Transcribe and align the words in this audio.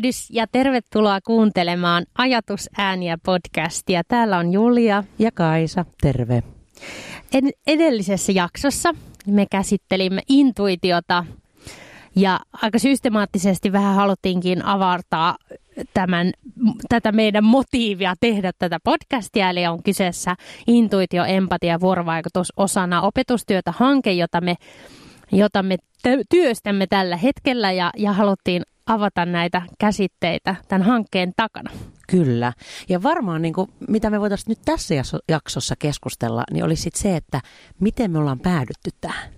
Tervehdys 0.00 0.30
ja 0.30 0.46
tervetuloa 0.46 1.20
kuuntelemaan 1.20 2.04
Ajatusääniä 2.18 3.18
podcastia. 3.24 4.02
Täällä 4.08 4.38
on 4.38 4.52
Julia 4.52 5.04
ja 5.18 5.30
Kaisa. 5.32 5.84
Terve. 6.02 6.42
Edellisessä 7.66 8.32
jaksossa 8.32 8.94
me 9.26 9.46
käsittelimme 9.50 10.22
intuitiota 10.28 11.24
ja 12.16 12.40
aika 12.52 12.78
systemaattisesti 12.78 13.72
vähän 13.72 13.94
haluttiinkin 13.94 14.64
avartaa 14.64 15.36
tämän, 15.94 16.32
tätä 16.88 17.12
meidän 17.12 17.44
motiivia 17.44 18.14
tehdä 18.20 18.52
tätä 18.58 18.78
podcastia. 18.84 19.50
Eli 19.50 19.66
on 19.66 19.82
kyseessä 19.82 20.34
intuitio, 20.66 21.24
empatia 21.24 21.70
ja 21.70 21.80
vuorovaikutus 21.80 22.52
osana 22.56 23.02
opetustyötä 23.02 23.72
hanke, 23.76 24.12
jota 24.12 24.40
me, 24.40 24.56
jota 25.32 25.62
me 25.62 25.76
työstämme 26.30 26.86
tällä 26.86 27.16
hetkellä 27.16 27.72
ja, 27.72 27.90
ja 27.96 28.12
haluttiin 28.12 28.62
avata 28.86 29.26
näitä 29.26 29.62
käsitteitä 29.78 30.54
tämän 30.68 30.86
hankkeen 30.86 31.32
takana. 31.36 31.70
Kyllä. 32.08 32.52
Ja 32.88 33.02
varmaan 33.02 33.42
niin 33.42 33.54
kuin, 33.54 33.70
mitä 33.88 34.10
me 34.10 34.20
voitaisiin 34.20 34.48
nyt 34.48 34.58
tässä 34.64 34.94
jaksossa 35.28 35.74
keskustella, 35.78 36.44
niin 36.52 36.64
olisi 36.64 36.90
se, 36.94 37.16
että 37.16 37.40
miten 37.80 38.10
me 38.10 38.18
ollaan 38.18 38.40
päädytty 38.40 38.90
tähän. 39.00 39.30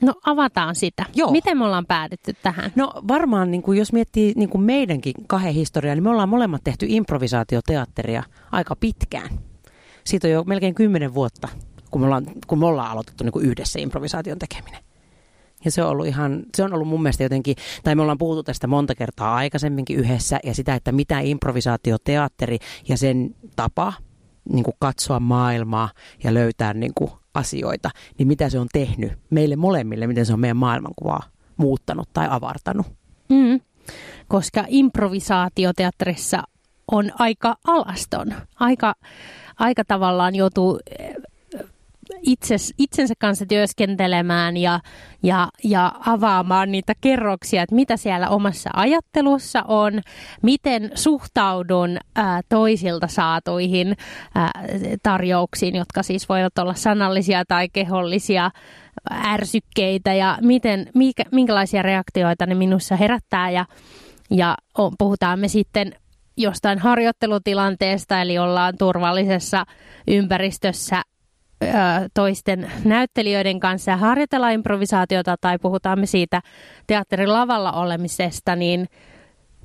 No 0.00 0.14
avataan 0.26 0.74
sitä. 0.74 1.04
Joo. 1.14 1.30
Miten 1.30 1.58
me 1.58 1.64
ollaan 1.64 1.86
päädytty 1.86 2.36
tähän? 2.42 2.72
No 2.76 2.92
varmaan, 3.08 3.50
niin 3.50 3.62
kuin, 3.62 3.78
jos 3.78 3.92
miettii 3.92 4.32
niin 4.36 4.48
kuin 4.48 4.62
meidänkin 4.62 5.14
kahden 5.26 5.54
historiaa, 5.54 5.94
niin 5.94 6.02
me 6.02 6.10
ollaan 6.10 6.28
molemmat 6.28 6.64
tehty 6.64 6.86
improvisaatioteatteria 6.88 8.22
aika 8.52 8.76
pitkään. 8.76 9.28
Siitä 10.04 10.28
on 10.28 10.32
jo 10.32 10.44
melkein 10.44 10.74
kymmenen 10.74 11.14
vuotta, 11.14 11.48
kun 11.90 12.00
me 12.00 12.06
ollaan, 12.06 12.26
kun 12.46 12.58
me 12.58 12.66
ollaan 12.66 12.90
aloitettu 12.90 13.24
niin 13.24 13.32
kuin 13.32 13.46
yhdessä 13.46 13.80
improvisaation 13.80 14.38
tekeminen. 14.38 14.80
Ja 15.64 15.70
se 15.70 15.82
on 15.82 15.88
ollut 15.88 16.06
ihan, 16.06 16.42
se 16.56 16.64
on 16.64 16.74
ollut 16.74 16.88
mun 16.88 17.02
mielestä 17.02 17.22
jotenkin, 17.22 17.56
tai 17.84 17.94
me 17.94 18.02
ollaan 18.02 18.18
puhuttu 18.18 18.42
tästä 18.42 18.66
monta 18.66 18.94
kertaa 18.94 19.34
aikaisemminkin 19.34 19.96
yhdessä, 19.96 20.40
ja 20.44 20.54
sitä, 20.54 20.74
että 20.74 20.92
mitä 20.92 21.20
improvisaatioteatteri 21.20 22.58
ja 22.88 22.96
sen 22.96 23.34
tapa 23.56 23.92
niin 24.52 24.64
kuin 24.64 24.74
katsoa 24.78 25.20
maailmaa 25.20 25.90
ja 26.24 26.34
löytää 26.34 26.74
niin 26.74 26.92
kuin 26.94 27.10
asioita, 27.34 27.90
niin 28.18 28.28
mitä 28.28 28.48
se 28.48 28.58
on 28.58 28.68
tehnyt 28.72 29.12
meille 29.30 29.56
molemmille, 29.56 30.06
miten 30.06 30.26
se 30.26 30.32
on 30.32 30.40
meidän 30.40 30.56
maailmankuvaa 30.56 31.22
muuttanut 31.56 32.08
tai 32.12 32.26
avartanut. 32.30 32.86
Mm. 33.28 33.60
Koska 34.28 34.64
improvisaatioteatterissa 34.68 36.42
on 36.92 37.10
aika 37.18 37.56
alaston, 37.66 38.34
aika, 38.60 38.94
aika 39.58 39.84
tavallaan 39.84 40.34
joutuu 40.34 40.80
itses, 42.26 42.74
itsensä 42.78 43.14
kanssa 43.18 43.46
työskentelemään 43.46 44.56
ja, 44.56 44.80
ja, 45.22 45.48
ja 45.64 45.92
avaamaan 46.06 46.72
niitä 46.72 46.92
kerroksia, 47.00 47.62
että 47.62 47.74
mitä 47.74 47.96
siellä 47.96 48.28
omassa 48.28 48.70
ajattelussa 48.72 49.62
on, 49.68 50.00
miten 50.42 50.90
suhtaudun 50.94 51.96
ää, 52.16 52.40
toisilta 52.48 53.06
saatuihin 53.06 53.96
ää, 54.34 54.50
tarjouksiin, 55.02 55.76
jotka 55.76 56.02
siis 56.02 56.28
voivat 56.28 56.58
olla 56.58 56.74
sanallisia 56.74 57.44
tai 57.48 57.68
kehollisia 57.72 58.50
ärsykkeitä 59.12 60.14
ja 60.14 60.38
miten, 60.40 60.86
mikä, 60.94 61.22
minkälaisia 61.32 61.82
reaktioita 61.82 62.46
ne 62.46 62.54
minussa 62.54 62.96
herättää 62.96 63.50
ja, 63.50 63.66
ja 64.30 64.56
on, 64.78 64.92
puhutaan 64.98 65.38
me 65.40 65.48
sitten 65.48 65.92
jostain 66.36 66.78
harjoittelutilanteesta, 66.78 68.20
eli 68.20 68.38
ollaan 68.38 68.74
turvallisessa 68.78 69.64
ympäristössä 70.08 71.02
toisten 72.14 72.72
näyttelijöiden 72.84 73.60
kanssa 73.60 73.90
ja 73.90 73.96
harjoitella 73.96 74.50
improvisaatiota 74.50 75.36
tai 75.40 75.58
puhutaan 75.58 76.00
me 76.00 76.06
siitä 76.06 76.42
teatterin 76.86 77.32
lavalla 77.32 77.72
olemisesta, 77.72 78.56
niin, 78.56 78.88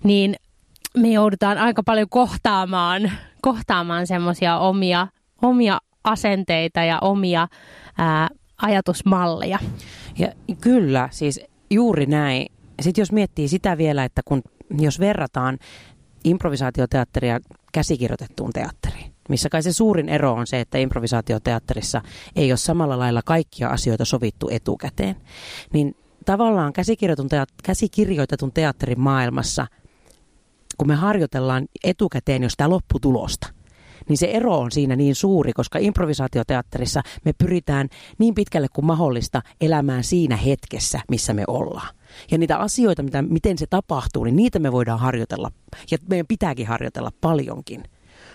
niin 0.04 0.36
me 0.98 1.08
joudutaan 1.08 1.58
aika 1.58 1.84
paljon 1.84 2.10
kohtaamaan, 2.10 3.12
kohtaamaan 3.42 4.08
semmoisia 4.08 4.58
omia, 4.58 5.08
omia 5.42 5.80
asenteita 6.04 6.84
ja 6.84 7.00
omia 7.02 7.48
ää, 7.98 8.30
ajatusmalleja. 8.62 9.60
Ja 10.18 10.28
kyllä, 10.62 11.10
siis 11.12 11.42
juuri 11.70 12.06
näin. 12.06 12.48
Sitten 12.82 13.02
jos 13.02 13.12
miettii 13.12 13.48
sitä 13.48 13.78
vielä, 13.78 14.04
että 14.04 14.22
kun 14.26 14.42
jos 14.78 15.00
verrataan 15.00 15.58
improvisaatioteatteria 16.24 17.40
käsikirjoitettuun 17.74 18.52
teatteriin, 18.54 19.12
missä 19.30 19.50
kai 19.50 19.64
se 19.64 19.74
suurin 19.74 20.10
ero 20.10 20.34
on 20.34 20.48
se, 20.48 20.60
että 20.60 20.78
improvisaatioteatterissa 20.78 22.02
ei 22.36 22.52
ole 22.52 22.58
samalla 22.58 23.00
lailla 23.00 23.22
kaikkia 23.26 23.70
asioita 23.70 24.06
sovittu 24.06 24.50
etukäteen. 24.52 25.16
Niin 25.74 25.96
tavallaan 26.26 26.74
käsikirjoitetun, 26.74 27.30
teat- 27.30 27.62
käsikirjoitetun 27.64 28.52
teatterin 28.52 29.00
maailmassa, 29.00 29.68
kun 30.78 30.88
me 30.88 30.96
harjoitellaan 30.96 31.68
etukäteen 31.84 32.44
jo 32.44 32.50
sitä 32.50 32.70
lopputulosta, 32.70 33.48
niin 34.10 34.18
se 34.18 34.26
ero 34.26 34.58
on 34.58 34.72
siinä 34.72 34.96
niin 34.96 35.16
suuri, 35.16 35.54
koska 35.54 35.80
improvisaatioteatterissa 35.80 37.02
me 37.26 37.34
pyritään 37.34 37.90
niin 38.18 38.36
pitkälle 38.36 38.68
kuin 38.74 38.86
mahdollista 38.86 39.42
elämään 39.62 40.04
siinä 40.04 40.36
hetkessä, 40.36 41.00
missä 41.10 41.34
me 41.34 41.44
ollaan. 41.48 41.96
Ja 42.32 42.38
niitä 42.38 42.58
asioita, 42.58 43.04
mitä, 43.04 43.22
miten 43.22 43.58
se 43.58 43.66
tapahtuu, 43.68 44.24
niin 44.24 44.36
niitä 44.36 44.60
me 44.60 44.72
voidaan 44.72 45.00
harjoitella. 45.00 45.52
Ja 45.92 45.98
meidän 46.10 46.28
pitääkin 46.28 46.68
harjoitella 46.68 47.12
paljonkin. 47.22 47.84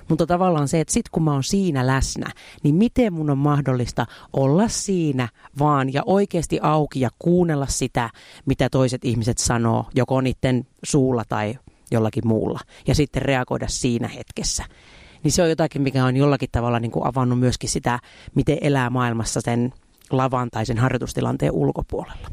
Mutta 0.09 0.27
tavallaan 0.27 0.69
se, 0.69 0.81
että 0.81 0.93
sit 0.93 1.09
kun 1.09 1.23
mä 1.23 1.33
oon 1.33 1.45
siinä 1.45 1.87
läsnä, 1.87 2.31
niin 2.63 2.75
miten 2.75 3.13
mun 3.13 3.31
on 3.31 3.39
mahdollista 3.39 4.07
olla 4.33 4.69
siinä 4.69 5.29
vaan 5.59 5.93
ja 5.93 6.03
oikeasti 6.07 6.59
auki 6.63 7.01
ja 7.01 7.11
kuunnella 7.19 7.67
sitä, 7.67 8.11
mitä 8.47 8.69
toiset 8.71 9.05
ihmiset 9.05 9.39
sanoo, 9.39 9.87
joko 9.95 10.21
niiden 10.21 10.67
suulla 10.85 11.23
tai 11.29 11.59
jollakin 11.91 12.27
muulla. 12.27 12.61
Ja 12.87 12.95
sitten 12.95 13.23
reagoida 13.23 13.69
siinä 13.69 14.09
hetkessä. 14.09 14.65
Niin 15.23 15.33
se 15.33 15.43
on 15.43 15.49
jotakin, 15.49 15.83
mikä 15.83 16.05
on 16.05 16.17
jollakin 16.17 16.49
tavalla 16.53 16.81
niin 16.81 16.91
kuin 16.91 17.07
avannut 17.07 17.39
myöskin 17.39 17.71
sitä, 17.71 18.01
miten 18.35 18.59
elää 18.61 18.91
maailmassa 18.91 19.41
sen 19.41 19.73
lavan 20.11 20.51
tai 20.51 20.67
sen 20.67 20.79
harjoitustilanteen 20.79 21.53
ulkopuolella. 21.53 22.29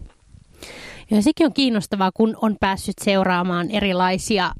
Ja 1.12 1.22
sekin 1.22 1.46
on 1.46 1.53
kiinnostavaa, 1.53 2.12
kun 2.14 2.38
on 2.42 2.56
päässyt 2.59 2.96
seuraamaan 3.03 3.72
erilaisia 3.72 4.52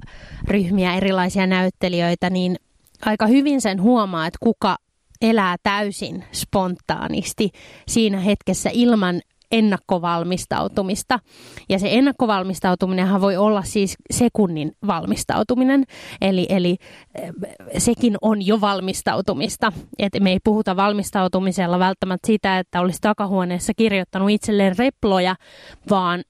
ryhmiä, 0.48 0.96
erilaisia 0.96 1.48
näyttelijöitä, 1.48 2.30
niin 2.30 2.56
aika 3.06 3.28
hyvin 3.28 3.62
sen 3.62 3.81
huomaa, 3.81 4.28
että 4.28 4.38
kuka 4.41 4.78
elää 5.22 5.56
täysin 5.63 6.23
spontaanisti 6.31 7.50
siinä 7.88 8.19
hetkessä 8.19 8.69
ilman 8.73 9.22
ennakkovalmistautumista. 9.51 11.19
Ja 11.69 11.79
se 11.79 11.88
ennakkovalmistautuminenhan 11.91 13.22
voi 13.22 13.38
olla 13.38 13.63
siis 13.63 13.95
sekunnin 14.12 14.72
valmistautuminen, 14.88 15.84
eli, 16.22 16.45
eli 16.50 16.78
eh, 17.16 17.31
sekin 17.78 18.17
on 18.22 18.45
jo 18.47 18.62
valmistautumista. 18.62 19.72
Et 20.00 20.13
me 20.19 20.31
ei 20.31 20.39
puhuta 20.44 20.75
valmistautumisella 20.75 21.79
välttämättä 21.79 22.28
sitä, 22.28 22.59
että 22.59 22.81
olisi 22.81 23.00
takahuoneessa 23.01 23.73
kirjoittanut 23.78 24.29
itselleen 24.29 24.78
reploja, 24.78 25.35
vaan 25.89 26.23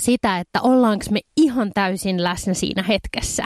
sitä, 0.00 0.38
että 0.38 0.60
ollaanko 0.62 1.04
me 1.10 1.20
ihan 1.36 1.70
täysin 1.74 2.22
läsnä 2.22 2.54
siinä 2.54 2.82
hetkessä. 2.82 3.44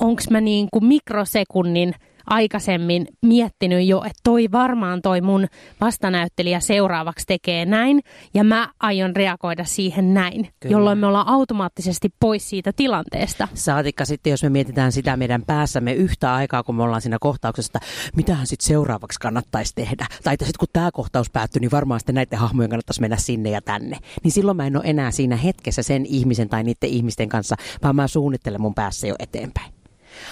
Onko 0.00 0.22
mä 0.30 0.40
niin 0.40 0.68
kuin 0.72 0.84
mikrosekunnin 0.84 1.94
aikaisemmin 2.26 3.06
miettinyt 3.22 3.86
jo, 3.86 3.98
että 3.98 4.20
toi 4.24 4.48
varmaan 4.52 5.02
toi 5.02 5.20
mun 5.20 5.46
vastanäyttelijä 5.80 6.60
seuraavaksi 6.60 7.26
tekee 7.26 7.64
näin, 7.64 8.00
ja 8.34 8.44
mä 8.44 8.70
aion 8.80 9.16
reagoida 9.16 9.64
siihen 9.64 10.14
näin, 10.14 10.48
Kyllä. 10.60 10.72
jolloin 10.72 10.98
me 10.98 11.06
ollaan 11.06 11.28
automaattisesti 11.28 12.08
pois 12.20 12.50
siitä 12.50 12.72
tilanteesta. 12.76 13.48
Saatikka 13.54 14.04
sitten, 14.04 14.30
jos 14.30 14.42
me 14.42 14.48
mietitään 14.48 14.92
sitä 14.92 15.16
meidän 15.16 15.42
päässämme 15.46 15.92
yhtä 15.92 16.34
aikaa, 16.34 16.62
kun 16.62 16.74
me 16.74 16.82
ollaan 16.82 17.00
siinä 17.02 17.16
kohtauksessa, 17.20 17.78
mitähän 18.16 18.46
sitten 18.46 18.66
seuraavaksi 18.66 19.20
kannattaisi 19.20 19.72
tehdä. 19.74 20.06
Tai 20.24 20.32
sitten 20.32 20.52
kun 20.58 20.68
tämä 20.72 20.90
kohtaus 20.92 21.30
päättyy, 21.30 21.60
niin 21.60 21.70
varmaan 21.70 22.00
sitten 22.00 22.14
näiden 22.14 22.38
hahmojen 22.38 22.70
kannattaisi 22.70 23.00
mennä 23.00 23.16
sinne 23.16 23.50
ja 23.50 23.60
tänne. 23.62 23.98
Niin 24.22 24.32
silloin 24.32 24.56
mä 24.56 24.66
en 24.66 24.76
ole 24.76 24.84
enää 24.86 25.10
siinä 25.10 25.36
hetkessä 25.36 25.82
sen 25.82 26.06
ihmisen 26.06 26.48
tai 26.48 26.62
niiden 26.62 26.90
ihmisten 26.90 27.28
kanssa, 27.28 27.56
vaan 27.82 27.96
mä 27.96 28.08
suunnittelen 28.08 28.60
mun 28.60 28.74
päässä 28.74 29.06
jo 29.06 29.14
eteenpäin. 29.18 29.73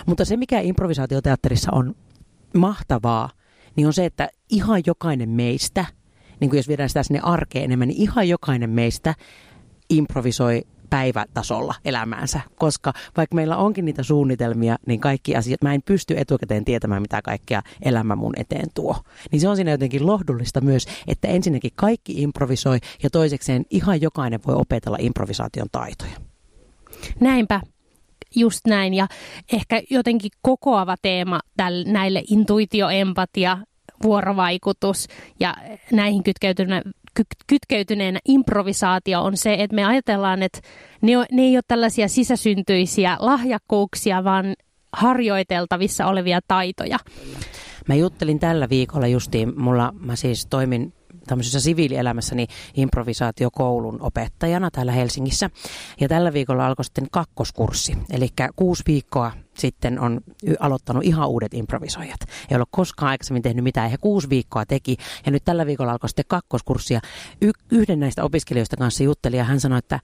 Mutta 0.07 0.25
se, 0.25 0.37
mikä 0.37 0.61
improvisaatioteatterissa 0.61 1.73
on 1.73 1.95
mahtavaa, 2.55 3.31
niin 3.77 3.87
on 3.87 3.93
se, 3.93 4.05
että 4.05 4.29
ihan 4.51 4.83
jokainen 4.87 5.29
meistä, 5.29 5.85
niin 6.41 6.51
kuin 6.51 6.59
jos 6.59 6.69
viedään 6.69 6.89
sitä 6.89 7.03
sinne 7.03 7.21
arkeen 7.23 7.65
enemmän, 7.65 7.89
niin 7.89 8.03
ihan 8.03 8.29
jokainen 8.29 8.71
meistä 8.71 9.15
improvisoi 9.91 10.63
päivätasolla 10.91 11.75
elämäänsä, 11.85 12.41
koska 12.55 12.93
vaikka 13.17 13.35
meillä 13.35 13.57
onkin 13.57 13.85
niitä 13.85 14.03
suunnitelmia, 14.03 14.77
niin 14.87 15.01
kaikki 15.01 15.37
asiat, 15.37 15.63
mä 15.63 15.75
en 15.75 15.83
pysty 15.83 16.15
etukäteen 16.17 16.65
tietämään, 16.65 17.03
mitä 17.03 17.23
kaikkea 17.23 17.63
elämä 17.83 18.17
mun 18.17 18.33
eteen 18.37 18.69
tuo. 18.75 18.97
Niin 19.31 19.41
se 19.41 19.49
on 19.49 19.57
siinä 19.57 19.71
jotenkin 19.71 20.07
lohdullista 20.07 20.61
myös, 20.61 20.87
että 21.07 21.29
ensinnäkin 21.29 21.71
kaikki 21.75 22.23
improvisoi 22.23 22.79
ja 23.03 23.11
toisekseen 23.11 23.65
ihan 23.71 24.01
jokainen 24.01 24.41
voi 24.47 24.55
opetella 24.55 24.97
improvisaation 25.01 25.69
taitoja. 25.73 26.17
Näinpä. 27.21 27.61
Just 28.37 28.61
näin 28.67 28.95
ja 28.95 29.07
ehkä 29.53 29.83
jotenkin 29.91 30.31
kokoava 30.43 30.97
teema 31.03 31.41
tälle, 31.57 31.93
näille 31.93 32.23
intuitioempatia 32.31 33.59
vuorovaikutus 34.03 35.09
ja 35.41 35.57
näihin 35.93 36.23
kytkeytyneenä, 36.23 36.83
kytkeytyneenä 37.47 38.21
improvisaatio 38.29 39.23
on 39.23 39.37
se, 39.37 39.55
että 39.59 39.75
me 39.75 39.85
ajatellaan, 39.85 40.43
että 40.43 40.61
ne, 41.01 41.13
ne 41.33 41.43
ei 41.43 41.57
ole 41.57 41.63
tällaisia 41.69 42.09
sisäsyntyisiä 42.09 43.17
lahjakkuuksia, 43.21 44.25
vaan 44.25 44.55
harjoiteltavissa 44.93 46.07
olevia 46.07 46.41
taitoja. 46.49 46.99
Mä 47.89 47.95
juttelin 47.95 48.39
tällä 48.39 48.69
viikolla 48.69 49.07
justiin, 49.07 49.61
mulla 49.61 49.93
mä 50.01 50.17
siis 50.17 50.47
toimin 50.47 50.93
tämmöisessä 51.27 51.61
siviilielämässäni 51.61 52.47
improvisaatiokoulun 52.75 54.01
opettajana 54.01 54.71
täällä 54.71 54.93
Helsingissä. 54.93 55.51
Ja 56.01 56.09
tällä 56.09 56.33
viikolla 56.33 56.67
alkoi 56.67 56.85
sitten 56.85 57.07
kakkoskurssi. 57.11 57.99
Eli 58.11 58.29
kuusi 58.57 58.83
viikkoa 58.87 59.33
sitten 59.59 60.01
on 60.01 60.21
aloittanut 60.61 61.05
ihan 61.05 61.29
uudet 61.29 61.55
improvisoijat. 61.55 62.21
Ei 62.51 62.57
ole 62.57 62.65
koskaan 62.71 63.11
aikaisemmin 63.11 63.43
tehnyt 63.43 63.65
mitään. 63.65 63.91
He 63.91 63.97
kuusi 64.01 64.29
viikkoa 64.31 64.67
teki. 64.67 64.97
Ja 65.27 65.33
nyt 65.33 65.45
tällä 65.45 65.67
viikolla 65.67 65.93
alkoi 65.93 66.09
sitten 66.09 66.25
kakkoskurssi. 66.29 66.95
Ja 66.95 67.01
y- 67.41 67.51
yhden 67.71 68.01
näistä 68.01 68.25
opiskelijoista 68.25 68.77
kanssa 68.77 69.05
jutteli 69.05 69.37
ja 69.37 69.45
hän 69.45 69.61
sanoi, 69.61 69.79
että 69.79 70.01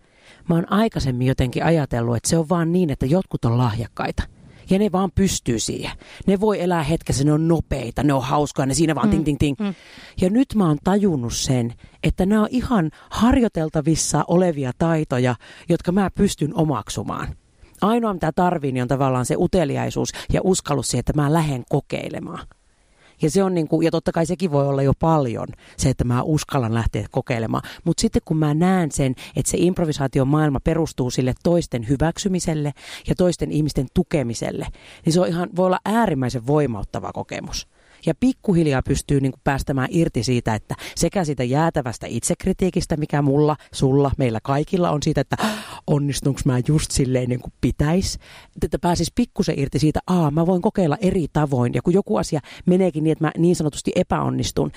mä 0.48 0.54
oon 0.54 0.72
aikaisemmin 0.72 1.26
jotenkin 1.26 1.64
ajatellut, 1.64 2.16
että 2.16 2.28
se 2.28 2.38
on 2.38 2.48
vaan 2.48 2.72
niin, 2.72 2.90
että 2.90 3.06
jotkut 3.06 3.44
on 3.44 3.58
lahjakkaita– 3.58 4.22
ja 4.70 4.78
ne 4.78 4.92
vaan 4.92 5.10
pystyy 5.14 5.58
siihen. 5.58 5.90
Ne 6.26 6.40
voi 6.40 6.62
elää 6.62 6.82
hetkessä, 6.82 7.24
ne 7.24 7.32
on 7.32 7.48
nopeita, 7.48 8.02
ne 8.02 8.12
on 8.12 8.22
hauskoja, 8.22 8.66
ne 8.66 8.74
siinä 8.74 8.94
vaan 8.94 9.06
mm. 9.06 9.10
ting 9.10 9.24
ting 9.24 9.38
ting. 9.38 9.56
Mm. 9.60 9.74
Ja 10.20 10.30
nyt 10.30 10.54
mä 10.54 10.66
oon 10.66 10.78
tajunnut 10.84 11.32
sen, 11.32 11.74
että 12.02 12.26
nämä 12.26 12.42
on 12.42 12.48
ihan 12.50 12.90
harjoiteltavissa 13.10 14.24
olevia 14.28 14.72
taitoja, 14.78 15.34
jotka 15.68 15.92
mä 15.92 16.10
pystyn 16.10 16.54
omaksumaan. 16.54 17.28
Ainoa 17.80 18.12
mitä 18.12 18.32
tarviin 18.32 18.74
niin 18.74 18.82
on 18.82 18.88
tavallaan 18.88 19.26
se 19.26 19.34
uteliaisuus 19.38 20.12
ja 20.32 20.40
uskallus 20.44 20.88
siihen, 20.88 21.00
että 21.00 21.22
mä 21.22 21.32
lähden 21.32 21.64
kokeilemaan. 21.68 22.46
Ja, 23.22 23.30
se 23.30 23.42
on 23.42 23.54
niin 23.54 23.68
kuin, 23.68 23.84
ja 23.84 23.90
totta 23.90 24.12
kai 24.12 24.26
sekin 24.26 24.52
voi 24.52 24.68
olla 24.68 24.82
jo 24.82 24.92
paljon, 25.00 25.48
se, 25.76 25.90
että 25.90 26.04
mä 26.04 26.22
uskallan 26.22 26.74
lähteä 26.74 27.06
kokeilemaan. 27.10 27.62
Mutta 27.84 28.00
sitten 28.00 28.22
kun 28.24 28.36
mä 28.36 28.54
näen 28.54 28.92
sen, 28.92 29.14
että 29.36 29.50
se 29.50 29.58
improvisaation 29.60 30.28
maailma 30.28 30.60
perustuu 30.60 31.10
sille 31.10 31.34
toisten 31.42 31.88
hyväksymiselle 31.88 32.72
ja 33.08 33.14
toisten 33.14 33.52
ihmisten 33.52 33.86
tukemiselle, 33.94 34.66
niin 35.04 35.12
se 35.12 35.20
on 35.20 35.28
ihan, 35.28 35.48
voi 35.56 35.66
olla 35.66 35.80
äärimmäisen 35.84 36.46
voimauttava 36.46 37.12
kokemus. 37.12 37.68
Ja 38.06 38.14
pikkuhiljaa 38.20 38.82
pystyy 38.82 39.20
niin 39.20 39.32
kuin 39.32 39.40
päästämään 39.44 39.88
irti 39.90 40.22
siitä, 40.22 40.54
että 40.54 40.74
sekä 40.96 41.24
siitä 41.24 41.44
jäätävästä 41.44 42.06
itsekritiikistä, 42.06 42.96
mikä 42.96 43.22
mulla, 43.22 43.56
sulla, 43.72 44.10
meillä 44.18 44.38
kaikilla 44.42 44.90
on 44.90 45.02
siitä, 45.02 45.20
että 45.20 45.36
onnistunko 45.86 46.40
mä 46.44 46.60
just 46.68 46.90
silleen 46.90 47.28
niin 47.28 47.40
kuin 47.40 47.52
pitäisi. 47.60 48.18
Että 48.62 48.78
pääsis 48.78 49.12
pikkusen 49.14 49.58
irti 49.58 49.78
siitä, 49.78 50.00
aa 50.06 50.30
mä 50.30 50.46
voin 50.46 50.62
kokeilla 50.62 50.96
eri 51.00 51.26
tavoin. 51.32 51.74
Ja 51.74 51.82
kun 51.82 51.94
joku 51.94 52.16
asia 52.16 52.40
meneekin 52.66 53.04
niin, 53.04 53.12
että 53.12 53.24
mä 53.24 53.32
niin 53.38 53.56
sanotusti 53.56 53.92
epäonnistun, 53.96 54.72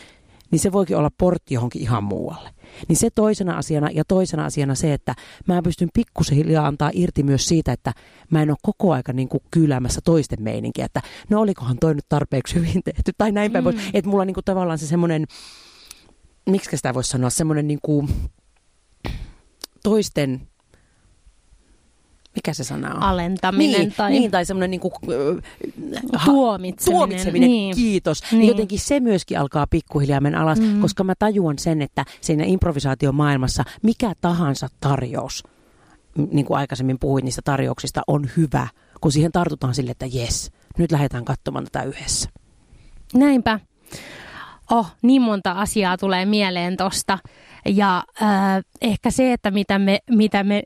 niin 0.52 0.60
se 0.60 0.72
voikin 0.72 0.98
olla 0.98 1.12
portti 1.18 1.54
johonkin 1.54 1.82
ihan 1.82 2.04
muualle. 2.04 2.50
Niin 2.88 2.98
se 2.98 3.10
toisena 3.10 3.58
asiana 3.58 3.90
ja 3.94 4.04
toisena 4.06 4.46
asiana 4.46 4.76
se, 4.76 4.94
että 4.94 5.16
mä 5.48 5.62
pystyn 5.62 5.90
pikkusen 5.94 6.60
antaa 6.60 6.92
irti 6.94 7.24
myös 7.24 7.48
siitä, 7.48 7.74
että 7.74 7.94
mä 8.30 8.42
en 8.42 8.50
ole 8.50 8.58
koko 8.62 8.94
aika 8.94 9.14
niin 9.14 9.30
kuin 9.30 9.44
kyläämässä 9.52 10.02
toisten 10.04 10.42
meininkiä, 10.42 10.86
että 10.86 11.02
no 11.30 11.42
olikohan 11.42 11.78
toi 11.80 11.96
nyt 11.96 12.06
tarpeeksi 12.10 12.56
hyvin 12.56 12.84
tehty 12.84 13.12
tai 13.18 13.32
näin 13.32 13.52
päin. 13.52 13.66
Mm. 13.66 13.72
Että 13.94 14.10
mulla 14.10 14.26
niin 14.26 14.34
kuin 14.34 14.46
tavallaan 14.46 14.80
se 14.80 14.88
semmoinen, 14.88 15.26
miksi 16.50 16.78
sitä 16.78 16.94
voisi 16.94 17.10
sanoa, 17.10 17.30
semmoinen 17.30 17.68
niin 17.68 17.80
kuin 17.82 18.10
toisten 19.84 20.48
mikä 22.36 22.54
se 22.54 22.64
sana 22.64 22.96
on? 22.96 23.04
Alentaminen 23.04 23.80
niin, 23.80 23.94
tai... 23.98 24.12
Niin, 24.12 24.32
tai 24.32 24.46
semmoinen 24.46 24.72
niin 24.72 24.82
kuin, 24.82 24.94
äh, 26.16 26.26
tuomitseminen. 26.26 27.00
tuomitseminen 27.00 27.50
niin. 27.50 27.76
kiitos. 27.76 28.24
Niin. 28.32 28.48
Jotenkin 28.48 28.80
se 28.80 29.00
myöskin 29.00 29.40
alkaa 29.40 29.68
pikkuhiljaa 29.68 30.22
mennä 30.22 30.42
alas, 30.42 30.60
mm. 30.60 30.82
koska 30.82 31.04
mä 31.04 31.14
tajuan 31.20 31.60
sen, 31.60 31.82
että 31.82 32.06
siinä 32.22 32.44
improvisaatiomaailmassa 32.46 33.64
mikä 33.84 34.14
tahansa 34.22 34.68
tarjous, 34.80 35.44
niin 36.32 36.46
kuin 36.46 36.58
aikaisemmin 36.58 37.00
puhuin 37.00 37.26
niistä 37.26 37.42
tarjouksista, 37.46 38.02
on 38.08 38.30
hyvä, 38.38 38.68
kun 39.02 39.12
siihen 39.12 39.32
tartutaan 39.32 39.76
sille, 39.76 39.92
että 39.92 40.06
jes, 40.06 40.52
nyt 40.78 40.92
lähdetään 40.92 41.26
katsomaan 41.26 41.66
tätä 41.66 41.84
yhdessä. 41.84 42.30
Näinpä. 43.14 43.60
Oh, 44.72 44.92
niin 45.02 45.22
monta 45.22 45.52
asiaa 45.52 45.98
tulee 45.98 46.26
mieleen 46.26 46.78
tosta. 46.78 47.20
Ja 47.66 48.04
äh, 48.22 48.30
ehkä 48.82 49.12
se, 49.12 49.34
että 49.34 49.52
mitä 49.52 49.80
me, 49.80 50.00
mitä 50.10 50.44
me 50.44 50.64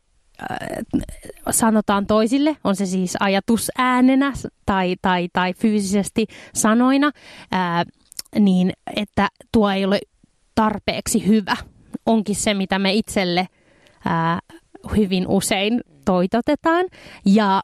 sanotaan 1.52 2.06
toisille, 2.08 2.58
on 2.64 2.76
se 2.76 2.86
siis 2.86 3.18
ajatusäänenä 3.20 4.34
tai, 4.66 4.96
tai, 5.02 5.28
tai 5.34 5.54
fyysisesti 5.54 6.28
sanoina, 6.54 7.12
ää, 7.52 7.80
äh, 7.80 7.86
niin 8.40 8.74
että 8.96 9.28
tuo 9.52 9.70
ei 9.70 9.86
ole 9.86 10.00
tarpeeksi 10.56 11.28
hyvä. 11.28 11.56
Onkin 12.06 12.36
se, 12.36 12.54
mitä 12.54 12.80
me 12.80 12.94
itselle 12.94 13.48
ää, 14.06 14.34
äh, 14.34 14.40
hyvin 14.98 15.28
usein 15.28 15.82
toitotetaan. 16.06 16.86
Ja 17.26 17.62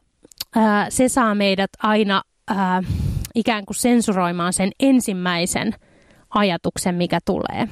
ää, 0.56 0.90
se 0.90 1.08
saa 1.08 1.34
meidät 1.34 1.70
aina 1.78 2.22
ää, 2.48 2.82
ikään 3.34 3.64
kuin 3.64 3.76
sensuroimaan 3.76 4.52
sen 4.52 4.70
ensimmäisen 4.80 5.74
ajatuksen, 6.30 6.94
mikä 6.94 7.18
tulee. 7.24 7.68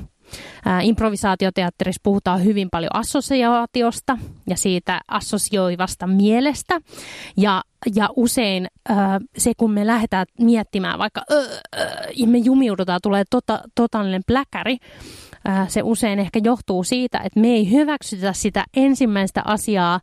Ää, 0.65 0.81
improvisaatioteatterissa 0.81 2.01
puhutaan 2.03 2.45
hyvin 2.45 2.69
paljon 2.71 2.97
assosiaatiosta 2.97 4.19
ja 4.47 4.57
siitä 4.57 5.01
assosioivasta 5.09 6.07
mielestä. 6.07 6.81
Ja, 7.37 7.63
ja 7.95 8.09
usein 8.17 8.67
ää, 8.89 9.21
se, 9.39 9.53
kun 9.57 9.73
me 9.73 9.87
lähdetään 9.87 10.27
miettimään, 10.41 10.99
vaikka 10.99 11.23
ää, 11.31 11.87
ja 12.17 12.27
me 12.27 12.39
jumiudutaan, 12.39 13.01
tulee 13.03 13.25
tota, 13.31 13.61
totaalinen 13.75 14.23
pläkäri, 14.27 14.77
se 15.69 15.83
usein 15.83 16.19
ehkä 16.19 16.41
johtuu 16.45 16.85
siitä, 16.85 17.19
että 17.19 17.41
me 17.41 17.49
ei 17.49 17.71
hyväksytä 17.71 18.33
sitä 18.33 18.65
ensimmäistä 18.77 19.43
asiaa, 19.45 20.01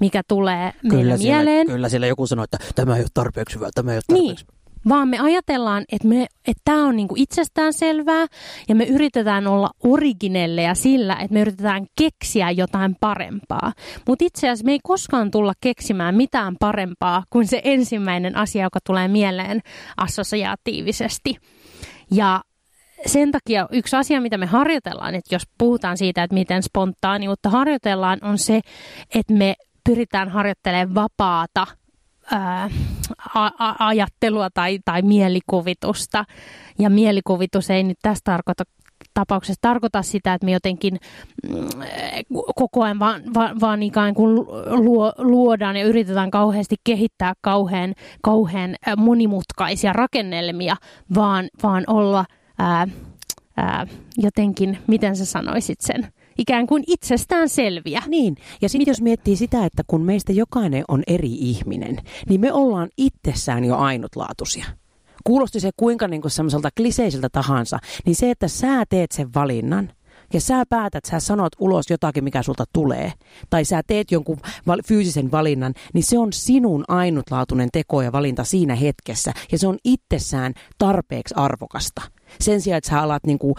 mikä 0.00 0.22
tulee 0.28 0.72
meille 0.82 0.98
kyllä 1.02 1.16
mieleen. 1.16 1.46
Siellä, 1.46 1.72
kyllä 1.72 1.88
siellä 1.88 2.06
joku 2.06 2.26
sanoo, 2.26 2.44
että 2.44 2.58
tämä 2.74 2.96
ei 2.96 3.02
ole 3.02 3.08
tarpeeksi 3.14 3.56
hyvä, 3.56 3.68
tämä 3.74 3.92
ei 3.92 3.96
ole 3.96 4.02
tarpeeksi 4.06 4.44
niin 4.44 4.59
vaan 4.88 5.08
me 5.08 5.18
ajatellaan, 5.18 5.84
että, 5.92 6.08
me, 6.08 6.22
että 6.22 6.62
tämä 6.64 6.86
on 6.86 6.96
niinku 6.96 7.14
itsestään 7.18 7.72
selvää 7.72 8.26
ja 8.68 8.74
me 8.74 8.84
yritetään 8.84 9.46
olla 9.46 9.70
originelleja 9.84 10.74
sillä, 10.74 11.14
että 11.14 11.34
me 11.34 11.40
yritetään 11.40 11.86
keksiä 11.98 12.50
jotain 12.50 12.96
parempaa. 13.00 13.72
Mutta 14.06 14.24
itse 14.24 14.46
asiassa 14.46 14.64
me 14.64 14.72
ei 14.72 14.80
koskaan 14.82 15.30
tulla 15.30 15.52
keksimään 15.60 16.14
mitään 16.14 16.56
parempaa 16.60 17.24
kuin 17.30 17.46
se 17.46 17.60
ensimmäinen 17.64 18.36
asia, 18.36 18.64
joka 18.64 18.78
tulee 18.86 19.08
mieleen 19.08 19.60
assosiaatiivisesti. 19.96 21.36
Ja 22.10 22.40
sen 23.06 23.30
takia 23.32 23.68
yksi 23.72 23.96
asia, 23.96 24.20
mitä 24.20 24.38
me 24.38 24.46
harjoitellaan, 24.46 25.14
että 25.14 25.34
jos 25.34 25.42
puhutaan 25.58 25.96
siitä, 25.96 26.22
että 26.22 26.34
miten 26.34 26.62
spontaaniutta 26.62 27.50
harjoitellaan, 27.50 28.18
on 28.22 28.38
se, 28.38 28.60
että 29.14 29.34
me 29.34 29.54
pyritään 29.84 30.28
harjoittelemaan 30.28 30.94
vapaata 30.94 31.66
ää, 32.32 32.70
ajattelua 33.78 34.48
tai, 34.54 34.78
tai 34.84 35.02
mielikuvitusta. 35.02 36.24
Ja 36.78 36.90
mielikuvitus 36.90 37.70
ei 37.70 37.82
nyt 37.82 37.98
tässä 38.02 38.22
tarkoita 38.24 38.64
tapauksessa 39.14 39.58
tarkoita 39.60 40.02
sitä, 40.02 40.34
että 40.34 40.44
me 40.44 40.52
jotenkin 40.52 40.98
mm, 41.48 41.68
koko 42.56 42.82
ajan 42.82 42.98
vaan, 42.98 43.22
vaan, 43.34 43.60
vaan 43.60 43.82
ikään 43.82 44.14
kuin 44.14 44.34
luo, 44.66 45.12
luodaan 45.18 45.76
ja 45.76 45.84
yritetään 45.84 46.30
kauheasti 46.30 46.76
kehittää 46.84 47.32
kauhean, 47.40 47.94
kauhean 48.22 48.76
monimutkaisia 48.96 49.92
rakennelmia, 49.92 50.76
vaan, 51.14 51.48
vaan 51.62 51.84
olla 51.86 52.24
ää, 52.58 52.88
ää, 53.56 53.86
jotenkin, 54.18 54.78
miten 54.86 55.16
sä 55.16 55.24
sanoisit 55.24 55.80
sen, 55.80 56.12
ikään 56.40 56.66
kuin 56.66 56.84
itsestään 56.86 57.48
selviä. 57.48 58.02
Niin, 58.06 58.36
ja 58.62 58.68
sitten 58.68 58.90
jos 58.90 59.02
miettii 59.02 59.36
sitä, 59.36 59.64
että 59.64 59.82
kun 59.86 60.02
meistä 60.02 60.32
jokainen 60.32 60.84
on 60.88 61.02
eri 61.06 61.32
ihminen, 61.32 61.96
niin 62.28 62.40
me 62.40 62.52
ollaan 62.52 62.88
itsessään 62.96 63.64
jo 63.64 63.76
ainutlaatuisia. 63.76 64.64
Kuulosti 65.24 65.60
se 65.60 65.70
kuinka 65.76 66.08
niin 66.08 66.20
kuin 66.20 66.30
semmoiselta 66.30 66.68
kliseiseltä 66.76 67.28
tahansa, 67.32 67.78
niin 68.06 68.16
se, 68.16 68.30
että 68.30 68.48
sä 68.48 68.84
teet 68.88 69.12
sen 69.12 69.34
valinnan, 69.34 69.92
ja 70.32 70.40
sä 70.40 70.64
päätät, 70.68 71.04
sä 71.04 71.20
sanot 71.20 71.52
ulos 71.58 71.90
jotakin, 71.90 72.24
mikä 72.24 72.42
sulta 72.42 72.64
tulee, 72.72 73.12
tai 73.50 73.64
sä 73.64 73.82
teet 73.86 74.10
jonkun 74.10 74.38
val- 74.66 74.82
fyysisen 74.86 75.30
valinnan, 75.30 75.74
niin 75.94 76.04
se 76.04 76.18
on 76.18 76.32
sinun 76.32 76.84
ainutlaatuinen 76.88 77.68
teko 77.72 78.02
ja 78.02 78.12
valinta 78.12 78.44
siinä 78.44 78.74
hetkessä, 78.74 79.32
ja 79.52 79.58
se 79.58 79.68
on 79.68 79.78
itsessään 79.84 80.54
tarpeeksi 80.78 81.34
arvokasta. 81.36 82.02
Sen 82.40 82.60
sijaan, 82.60 82.78
että 82.78 82.90
sä 82.90 83.00
alat 83.00 83.24
niin 83.26 83.38
kuin, 83.38 83.54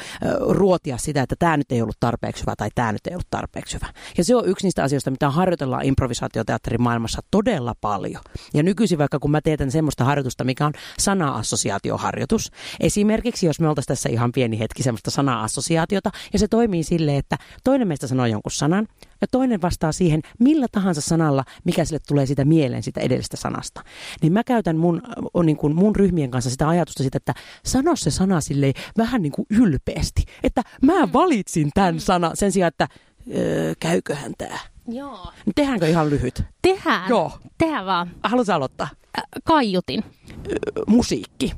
ruotia 0.49 0.97
sitä, 0.97 1.21
että 1.21 1.35
tämä 1.39 1.57
nyt 1.57 1.71
ei 1.71 1.81
ollut 1.81 1.99
tarpeeksi 1.99 2.41
hyvä 2.43 2.53
tai 2.57 2.69
tämä 2.75 2.91
nyt 2.91 3.07
ei 3.07 3.13
ollut 3.13 3.27
tarpeeksi 3.29 3.75
hyvä. 3.75 3.87
Ja 4.17 4.23
se 4.23 4.35
on 4.35 4.47
yksi 4.47 4.65
niistä 4.65 4.83
asioista, 4.83 5.11
mitä 5.11 5.29
harjoitellaan 5.29 5.85
improvisaatioteatterin 5.85 6.81
maailmassa 6.81 7.21
todella 7.31 7.75
paljon. 7.81 8.21
Ja 8.53 8.63
nykyisin 8.63 8.97
vaikka 8.97 9.19
kun 9.19 9.31
mä 9.31 9.41
teetän 9.41 9.71
semmoista 9.71 10.03
harjoitusta, 10.03 10.43
mikä 10.43 10.65
on 10.65 10.73
sana-assosiaatioharjoitus. 10.99 12.51
Esimerkiksi 12.79 13.45
jos 13.45 13.59
me 13.59 13.69
oltaisiin 13.69 13.87
tässä 13.87 14.09
ihan 14.09 14.31
pieni 14.31 14.59
hetki 14.59 14.83
semmoista 14.83 15.11
sana-assosiaatiota, 15.11 16.11
ja 16.33 16.39
se 16.39 16.47
toimii 16.47 16.83
silleen, 16.83 17.17
että 17.17 17.37
toinen 17.63 17.87
meistä 17.87 18.07
sanoo 18.07 18.25
jonkun 18.25 18.51
sanan, 18.51 18.87
ja 19.21 19.27
toinen 19.31 19.61
vastaa 19.61 19.91
siihen 19.91 20.21
millä 20.39 20.67
tahansa 20.71 21.01
sanalla, 21.01 21.43
mikä 21.63 21.85
sille 21.85 21.99
tulee 22.07 22.25
siitä 22.25 22.45
mieleen 22.45 22.83
sitä 22.83 23.01
edellisestä 23.01 23.37
sanasta. 23.37 23.81
Niin 24.21 24.33
mä 24.33 24.43
käytän 24.43 24.77
mun, 24.77 25.01
niin 25.43 25.57
kuin 25.57 25.75
mun 25.75 25.95
ryhmien 25.95 26.31
kanssa 26.31 26.49
sitä 26.49 26.69
ajatusta 26.69 27.03
siitä, 27.03 27.17
että 27.17 27.33
sano 27.65 27.95
se 27.95 28.11
sana 28.11 28.41
silleen 28.41 28.73
vähän 28.97 29.21
niin 29.21 29.31
kuin 29.31 29.45
ylpeästi. 29.49 30.25
Että 30.43 30.61
mä 30.81 31.05
mm. 31.05 31.13
valitsin 31.13 31.69
tämän 31.73 31.95
mm. 31.95 31.99
sana 31.99 32.31
sen 32.33 32.51
sijaan, 32.51 32.67
että 32.67 32.87
öö, 33.35 33.73
käyköhän 33.79 34.33
tämä. 34.37 34.59
Joo. 34.87 35.31
Tehdäänkö 35.55 35.87
ihan 35.87 36.09
lyhyt? 36.09 36.43
Tehdään. 36.61 37.09
Joo. 37.09 37.31
Tehdään 37.57 37.85
vaan. 37.85 38.11
Haluatko 38.23 38.53
aloittaa? 38.53 38.87
Ä, 39.17 39.21
kaiutin. 39.43 40.03
Öö, 40.47 40.55
musiikki. 40.87 41.53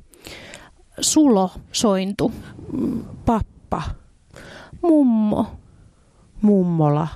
Sulo, 0.99 1.51
sointu. 1.71 2.31
Pappa. 3.25 3.81
Mummo. 4.81 5.47
Mummola. 6.41 7.07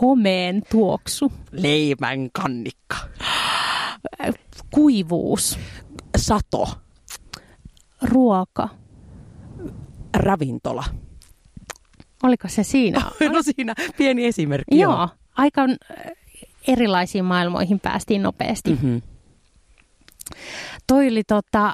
Homeen 0.00 0.62
tuoksu. 0.70 1.32
Leivän 1.52 2.30
kannikka. 2.32 2.96
Kuivuus. 4.70 5.58
Sato. 6.16 6.68
Ruoka. 8.02 8.68
Ravintola. 10.16 10.84
Oliko 12.22 12.48
se 12.48 12.62
siinä? 12.62 13.00
No 13.32 13.42
siinä 13.42 13.74
pieni 13.96 14.26
esimerkki. 14.26 14.78
Joo. 14.78 15.08
Aika 15.36 15.62
ö, 15.62 16.14
erilaisiin 16.68 17.24
maailmoihin 17.24 17.80
päästiin 17.80 18.22
nopeasti. 18.22 18.70
Mm-hmm. 18.70 19.02
Toi 20.86 21.08
oli 21.08 21.24
tota, 21.24 21.72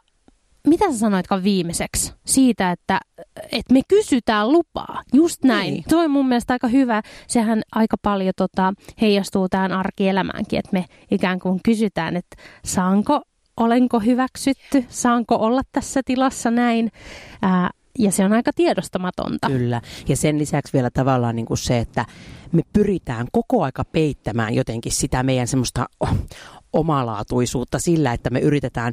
mitä 0.69 0.93
sä 0.93 0.99
sanoitkaan 0.99 1.45
viimeiseksi 1.45 2.13
siitä, 2.27 2.71
että, 2.71 3.01
että 3.53 3.75
me 3.75 3.81
kysytään 3.89 4.53
lupaa. 4.53 5.03
Just 5.13 5.45
näin. 5.45 5.75
Niin. 5.75 5.85
Toi 5.89 6.05
on 6.05 6.11
mun 6.11 6.29
mielestä 6.29 6.53
aika 6.53 6.69
hyvä. 6.69 7.03
Sehän 7.27 7.63
aika 7.73 7.97
paljon 8.03 8.33
tota, 8.37 8.73
heijastuu 9.01 9.49
tähän 9.49 9.73
arkielämäänkin, 9.73 10.59
että 10.59 10.73
me 10.73 10.85
ikään 11.11 11.39
kuin 11.39 11.61
kysytään, 11.65 12.17
että 12.17 12.37
saanko, 12.65 13.23
olenko 13.57 14.01
hyväksytty, 14.01 14.85
saanko 14.89 15.35
olla 15.35 15.63
tässä 15.73 16.01
tilassa 16.05 16.51
näin. 16.51 16.91
Ää, 17.43 17.71
ja 17.99 18.13
se 18.13 18.25
on 18.25 18.33
aika 18.33 18.51
tiedostamatonta. 18.55 19.49
Kyllä. 19.49 19.81
Ja 20.09 20.17
sen 20.17 20.39
lisäksi 20.39 20.73
vielä 20.73 20.91
tavallaan 20.91 21.37
niin 21.37 21.47
kuin 21.47 21.59
se, 21.59 21.79
että 21.79 22.07
me 22.53 22.63
pyritään 22.73 23.27
koko 23.33 23.63
aika 23.63 23.85
peittämään 23.85 24.55
jotenkin 24.55 24.93
sitä 24.93 25.23
meidän 25.23 25.49
semmoista 25.49 25.87
omalaatuisuutta 26.73 27.79
sillä, 27.79 28.13
että 28.13 28.31
me 28.31 28.41
yritetään, 28.41 28.93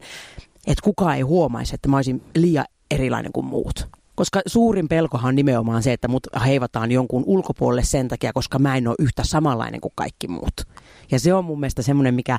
että 0.69 0.83
kukaan 0.83 1.15
ei 1.15 1.21
huomaisi, 1.21 1.75
että 1.75 1.89
mä 1.89 1.95
olisin 1.95 2.21
liian 2.35 2.65
erilainen 2.91 3.31
kuin 3.31 3.45
muut. 3.45 3.87
Koska 4.15 4.41
suurin 4.45 4.87
pelkohan 4.87 5.29
on 5.29 5.35
nimenomaan 5.35 5.83
se, 5.83 5.93
että 5.93 6.07
mut 6.07 6.27
heivataan 6.45 6.91
jonkun 6.91 7.23
ulkopuolelle 7.25 7.83
sen 7.83 8.07
takia, 8.07 8.33
koska 8.33 8.59
mä 8.59 8.75
en 8.75 8.87
ole 8.87 8.95
yhtä 8.99 9.23
samanlainen 9.25 9.81
kuin 9.81 9.91
kaikki 9.95 10.27
muut. 10.27 10.53
Ja 11.11 11.19
se 11.19 11.33
on 11.33 11.45
mun 11.45 11.59
mielestä 11.59 11.81
semmoinen, 11.81 12.13
mikä 12.13 12.37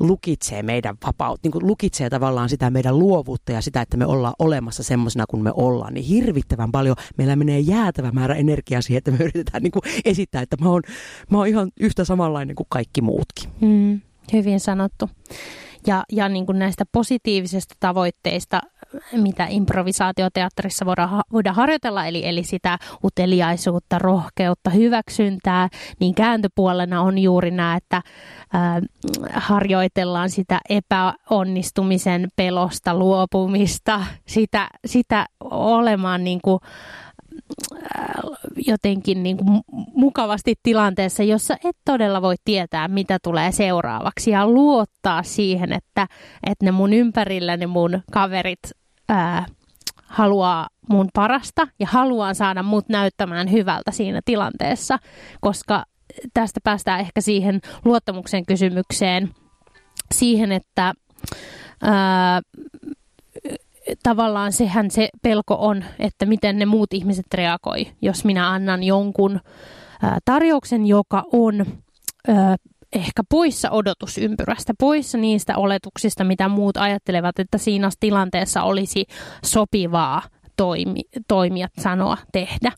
lukitsee 0.00 0.62
meidän 0.62 0.96
vapautta, 1.06 1.48
niin 1.48 1.66
lukitsee 1.66 2.10
tavallaan 2.10 2.48
sitä 2.48 2.70
meidän 2.70 2.98
luovuutta 2.98 3.52
ja 3.52 3.60
sitä, 3.60 3.80
että 3.80 3.96
me 3.96 4.06
ollaan 4.06 4.34
olemassa 4.38 4.82
semmoisena 4.82 5.24
kuin 5.28 5.42
me 5.42 5.52
ollaan, 5.54 5.94
niin 5.94 6.06
hirvittävän 6.06 6.72
paljon 6.72 6.96
meillä 7.16 7.36
menee 7.36 7.60
jäätävä 7.60 8.10
määrä 8.12 8.34
energiaa 8.34 8.82
siihen, 8.82 8.98
että 8.98 9.10
me 9.10 9.18
yritetään 9.20 9.62
niin 9.62 9.72
kuin 9.72 9.82
esittää, 10.04 10.42
että 10.42 10.56
mä 10.60 10.70
oon, 10.70 10.82
mä 11.30 11.38
oon 11.38 11.46
ihan 11.46 11.70
yhtä 11.80 12.04
samanlainen 12.04 12.56
kuin 12.56 12.66
kaikki 12.70 13.00
muutkin. 13.00 13.50
Mm, 13.60 14.00
hyvin 14.32 14.60
sanottu. 14.60 15.10
Ja, 15.86 16.04
ja 16.12 16.28
niin 16.28 16.46
kuin 16.46 16.58
näistä 16.58 16.84
positiivisista 16.92 17.74
tavoitteista, 17.80 18.60
mitä 19.12 19.46
improvisaatioteatterissa 19.48 20.86
voidaan, 20.86 21.22
voidaan 21.32 21.56
harjoitella, 21.56 22.06
eli, 22.06 22.26
eli 22.26 22.44
sitä 22.44 22.78
uteliaisuutta, 23.04 23.98
rohkeutta, 23.98 24.70
hyväksyntää, 24.70 25.68
niin 26.00 26.14
kääntöpuolena 26.14 27.02
on 27.02 27.18
juuri 27.18 27.50
nämä, 27.50 27.76
että 27.76 28.02
ää, 28.52 28.80
harjoitellaan 29.32 30.30
sitä 30.30 30.60
epäonnistumisen 30.68 32.28
pelosta 32.36 32.94
luopumista, 32.94 34.04
sitä, 34.26 34.68
sitä 34.86 35.26
olemaan 35.50 36.24
niin 36.24 36.40
kuin, 36.42 36.60
jotenkin 38.66 39.22
niin 39.22 39.36
kuin 39.36 39.60
mukavasti 39.94 40.54
tilanteessa, 40.62 41.22
jossa 41.22 41.56
et 41.64 41.76
todella 41.84 42.22
voi 42.22 42.34
tietää, 42.44 42.88
mitä 42.88 43.18
tulee 43.22 43.52
seuraavaksi 43.52 44.30
ja 44.30 44.46
luottaa 44.46 45.22
siihen, 45.22 45.72
että, 45.72 46.06
että 46.46 46.64
ne 46.64 46.70
mun 46.70 46.92
ympärillä, 46.92 47.56
ne 47.56 47.66
mun 47.66 48.02
kaverit 48.12 48.58
ää, 49.08 49.46
haluaa 50.06 50.68
mun 50.88 51.08
parasta 51.14 51.68
ja 51.78 51.86
haluaa 51.86 52.34
saada 52.34 52.62
mut 52.62 52.88
näyttämään 52.88 53.52
hyvältä 53.52 53.90
siinä 53.90 54.20
tilanteessa, 54.24 54.98
koska 55.40 55.84
tästä 56.34 56.60
päästään 56.64 57.00
ehkä 57.00 57.20
siihen 57.20 57.60
luottamuksen 57.84 58.46
kysymykseen, 58.46 59.30
siihen, 60.14 60.52
että 60.52 60.94
ää, 61.82 62.40
tavallaan 64.02 64.52
sehän 64.52 64.90
se 64.90 65.08
pelko 65.22 65.56
on, 65.60 65.84
että 65.98 66.26
miten 66.26 66.58
ne 66.58 66.66
muut 66.66 66.92
ihmiset 66.92 67.26
reagoi, 67.34 67.86
jos 68.02 68.24
minä 68.24 68.50
annan 68.50 68.82
jonkun 68.82 69.40
tarjouksen, 70.24 70.86
joka 70.86 71.24
on 71.32 71.66
ehkä 72.92 73.22
poissa 73.30 73.70
odotusympyrästä, 73.70 74.72
poissa 74.78 75.18
niistä 75.18 75.56
oletuksista, 75.56 76.24
mitä 76.24 76.48
muut 76.48 76.76
ajattelevat, 76.76 77.38
että 77.38 77.58
siinä 77.58 77.90
tilanteessa 78.00 78.62
olisi 78.62 79.04
sopivaa 79.44 80.22
toimi, 80.56 81.00
toimia, 81.28 81.68
sanoa, 81.78 82.16
tehdä. 82.32 82.72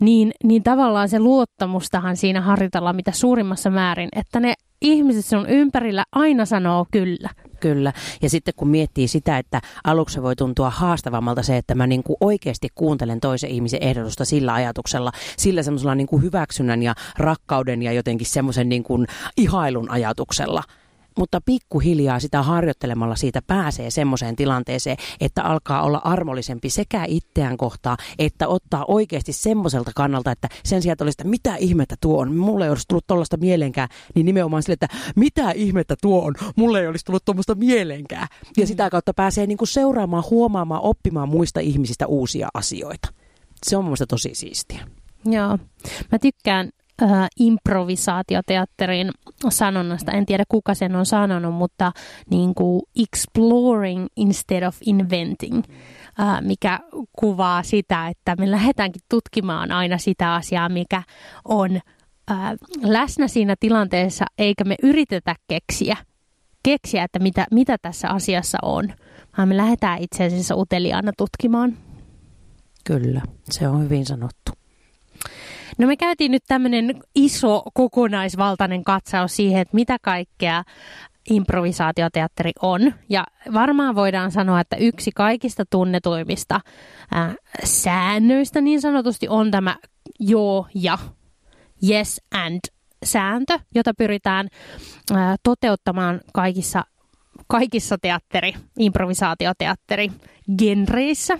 Niin, 0.00 0.32
niin 0.44 0.62
tavallaan 0.62 1.08
se 1.08 1.18
luottamustahan 1.18 2.16
siinä 2.16 2.40
harjoitellaan 2.40 2.96
mitä 2.96 3.12
suurimmassa 3.12 3.70
määrin, 3.70 4.08
että 4.16 4.40
ne 4.40 4.54
ihmiset 4.80 5.24
sun 5.24 5.48
ympärillä 5.48 6.04
aina 6.12 6.44
sanoo 6.44 6.86
kyllä. 6.90 7.28
Kyllä. 7.62 7.92
Ja 8.22 8.30
sitten 8.30 8.54
kun 8.56 8.68
miettii 8.68 9.08
sitä, 9.08 9.38
että 9.38 9.60
aluksi 9.84 10.22
voi 10.22 10.36
tuntua 10.36 10.70
haastavammalta 10.70 11.42
se, 11.42 11.56
että 11.56 11.74
mä 11.74 11.86
niin 11.86 12.02
kuin 12.02 12.16
oikeasti 12.20 12.68
kuuntelen 12.74 13.20
toisen 13.20 13.50
ihmisen 13.50 13.82
ehdotusta 13.82 14.24
sillä 14.24 14.54
ajatuksella, 14.54 15.12
sillä 15.36 15.62
semmoisella 15.62 15.94
niin 15.94 16.06
kuin 16.06 16.22
hyväksynnän 16.22 16.82
ja 16.82 16.94
rakkauden 17.18 17.82
ja 17.82 17.92
jotenkin 17.92 18.26
semmoisen 18.26 18.68
niin 18.68 18.82
kuin 18.82 19.06
ihailun 19.36 19.90
ajatuksella– 19.90 20.62
mutta 21.18 21.40
pikkuhiljaa 21.40 22.20
sitä 22.20 22.42
harjoittelemalla 22.42 23.16
siitä 23.16 23.42
pääsee 23.46 23.90
semmoiseen 23.90 24.36
tilanteeseen, 24.36 24.96
että 25.20 25.42
alkaa 25.42 25.82
olla 25.82 26.00
armollisempi 26.04 26.70
sekä 26.70 27.04
itseään 27.08 27.56
kohtaan, 27.56 27.96
että 28.18 28.48
ottaa 28.48 28.84
oikeasti 28.88 29.32
semmoiselta 29.32 29.90
kannalta, 29.94 30.30
että 30.30 30.48
sen 30.64 30.82
sijaan, 30.82 30.92
että 30.92 31.04
olisi, 31.04 31.14
että 31.14 31.30
mitä 31.30 31.56
ihmettä 31.56 31.96
tuo 32.00 32.20
on, 32.20 32.36
mulle 32.36 32.64
ei 32.64 32.70
olisi 32.70 32.88
tullut 32.88 33.06
tuollaista 33.06 33.36
mieleenkään, 33.36 33.88
niin 34.14 34.26
nimenomaan 34.26 34.62
sille, 34.62 34.72
että 34.72 34.88
mitä 35.16 35.50
ihmettä 35.50 35.94
tuo 36.02 36.22
on, 36.24 36.34
mulle 36.56 36.80
ei 36.80 36.86
olisi 36.86 37.04
tullut 37.04 37.24
tuommoista 37.24 37.54
mieleenkään. 37.54 38.28
Ja 38.56 38.66
sitä 38.66 38.90
kautta 38.90 39.14
pääsee 39.14 39.46
niin 39.46 39.58
kuin 39.58 39.68
seuraamaan, 39.68 40.24
huomaamaan, 40.30 40.82
oppimaan 40.82 41.28
muista 41.28 41.60
ihmisistä 41.60 42.06
uusia 42.06 42.48
asioita. 42.54 43.08
Se 43.66 43.76
on 43.76 43.84
mun 43.84 43.96
tosi 44.08 44.30
siistiä. 44.34 44.86
Joo, 45.24 45.58
mä 46.12 46.18
tykkään 46.18 46.70
äh, 47.02 47.28
improvisaatioteatterin 47.38 49.10
sanonnasta. 49.48 50.12
En 50.12 50.26
tiedä 50.26 50.44
kuka 50.48 50.74
sen 50.74 50.96
on 50.96 51.06
sanonut, 51.06 51.54
mutta 51.54 51.92
niin 52.30 52.54
kuin 52.54 52.82
exploring 53.02 54.06
instead 54.16 54.62
of 54.62 54.76
inventing, 54.86 55.62
äh, 56.20 56.40
mikä 56.40 56.80
kuvaa 57.12 57.62
sitä, 57.62 58.08
että 58.08 58.36
me 58.36 58.50
lähdetäänkin 58.50 59.02
tutkimaan 59.08 59.72
aina 59.72 59.98
sitä 59.98 60.34
asiaa, 60.34 60.68
mikä 60.68 61.02
on 61.44 61.80
äh, 62.30 62.52
läsnä 62.82 63.28
siinä 63.28 63.54
tilanteessa, 63.60 64.24
eikä 64.38 64.64
me 64.64 64.74
yritetä 64.82 65.34
keksiä, 65.48 65.96
keksiä 66.62 67.04
että 67.04 67.18
mitä, 67.18 67.46
mitä 67.50 67.76
tässä 67.82 68.08
asiassa 68.08 68.58
on, 68.62 68.92
vaan 69.38 69.48
me 69.48 69.56
lähdetään 69.56 69.98
itse 70.02 70.24
asiassa 70.24 70.56
uteliaana 70.56 71.12
tutkimaan. 71.18 71.76
Kyllä, 72.84 73.22
se 73.50 73.68
on 73.68 73.82
hyvin 73.82 74.06
sanottu. 74.06 74.61
No 75.78 75.86
me 75.86 75.96
käytiin 75.96 76.30
nyt 76.30 76.42
tämmöinen 76.46 77.00
iso 77.14 77.62
kokonaisvaltainen 77.74 78.84
katsaus 78.84 79.36
siihen, 79.36 79.60
että 79.60 79.74
mitä 79.74 79.96
kaikkea 80.02 80.64
improvisaatioteatteri 81.30 82.52
on. 82.62 82.94
Ja 83.08 83.24
varmaan 83.54 83.94
voidaan 83.94 84.30
sanoa, 84.30 84.60
että 84.60 84.76
yksi 84.76 85.10
kaikista 85.14 85.64
tunnetuimmista 85.70 86.60
äh, 87.16 87.34
säännöistä 87.64 88.60
niin 88.60 88.80
sanotusti 88.80 89.28
on 89.28 89.50
tämä 89.50 89.76
joo 90.20 90.66
ja 90.74 90.98
yes 91.88 92.20
and 92.34 92.60
sääntö, 93.04 93.58
jota 93.74 93.94
pyritään 93.98 94.48
äh, 95.12 95.34
toteuttamaan 95.42 96.20
kaikissa 96.32 96.84
kaikissa 97.46 97.96
teatteri, 98.02 98.54
improvisaatioteatteri 98.78 100.12
genreissä, 100.58 101.38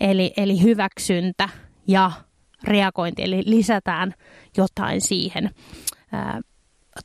eli, 0.00 0.32
eli 0.36 0.62
hyväksyntä 0.62 1.48
ja 1.86 2.10
reagointi, 2.64 3.22
eli 3.22 3.42
lisätään 3.46 4.14
jotain 4.56 5.00
siihen 5.00 5.50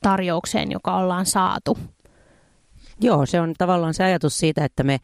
tarjoukseen, 0.02 0.72
joka 0.72 0.98
ollaan 0.98 1.26
saatu. 1.26 1.78
Joo, 3.02 3.26
se 3.26 3.42
on 3.42 3.54
tavallaan 3.58 3.94
se 3.94 4.04
ajatus 4.04 4.38
siitä, 4.38 4.66
että 4.66 4.84
me 4.84 5.00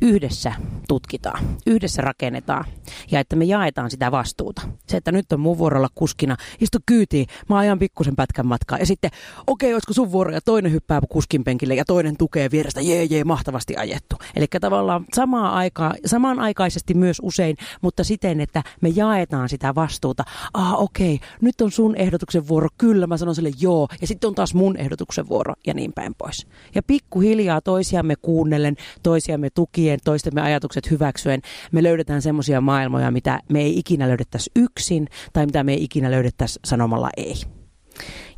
yhdessä 0.00 0.52
tutkitaan, 0.88 1.44
yhdessä 1.66 2.02
rakennetaan 2.02 2.64
ja 3.10 3.20
että 3.20 3.36
me 3.36 3.44
jaetaan 3.44 3.90
sitä 3.90 4.10
vastuuta. 4.10 4.62
Se, 4.86 4.96
että 4.96 5.12
nyt 5.12 5.32
on 5.32 5.40
mun 5.40 5.58
vuorolla 5.58 5.88
kuskina, 5.94 6.36
istu 6.60 6.78
kyytiin, 6.86 7.26
mä 7.48 7.58
ajan 7.58 7.78
pikkusen 7.78 8.16
pätkän 8.16 8.46
matkaa 8.46 8.78
ja 8.78 8.86
sitten, 8.86 9.10
okei, 9.46 9.68
okay, 9.68 9.74
olisiko 9.74 9.92
sun 9.92 10.12
vuoro 10.12 10.32
ja 10.32 10.40
toinen 10.40 10.72
hyppää 10.72 11.00
kuskin 11.08 11.44
penkille 11.44 11.74
ja 11.74 11.84
toinen 11.84 12.16
tukee 12.16 12.50
vierestä, 12.50 12.80
jee, 12.80 13.04
jee, 13.04 13.24
mahtavasti 13.24 13.76
ajettu. 13.76 14.16
Eli 14.36 14.46
tavallaan 14.60 15.04
samaan 15.14 15.52
aikaan, 15.52 15.94
samanaikaisesti 16.06 16.94
myös 16.94 17.16
usein, 17.22 17.56
mutta 17.82 18.04
siten, 18.04 18.40
että 18.40 18.62
me 18.80 18.88
jaetaan 18.88 19.48
sitä 19.48 19.74
vastuuta. 19.74 20.24
Ah, 20.54 20.74
okei, 20.82 21.14
okay, 21.14 21.28
nyt 21.40 21.60
on 21.60 21.70
sun 21.70 21.96
ehdotuksen 21.96 22.48
vuoro, 22.48 22.68
kyllä, 22.78 23.06
mä 23.06 23.16
sanon 23.16 23.34
sille 23.34 23.50
joo, 23.60 23.88
ja 24.00 24.06
sitten 24.06 24.28
on 24.28 24.34
taas 24.34 24.54
mun 24.54 24.76
ehdotuksen 24.76 25.28
vuoro 25.28 25.54
ja 25.66 25.74
niin 25.74 25.92
päin 25.92 26.14
pois. 26.18 26.46
Ja 26.74 26.82
pikkuhiljaa 26.82 27.60
toisiamme 27.60 28.14
kuunnellen, 28.16 28.76
toisiamme 29.02 29.50
tukien, 29.50 29.83
toistemme 30.04 30.40
ajatukset 30.40 30.90
hyväksyen, 30.90 31.40
me 31.72 31.82
löydetään 31.82 32.22
semmoisia 32.22 32.60
maailmoja, 32.60 33.10
mitä 33.10 33.40
me 33.52 33.60
ei 33.60 33.78
ikinä 33.78 34.08
löydettäisi 34.08 34.50
yksin 34.56 35.08
tai 35.32 35.46
mitä 35.46 35.64
me 35.64 35.72
ei 35.72 35.84
ikinä 35.84 36.10
löydettäisi 36.10 36.60
sanomalla 36.64 37.10
ei. 37.16 37.34